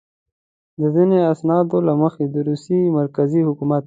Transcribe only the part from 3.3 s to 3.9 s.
حکومت.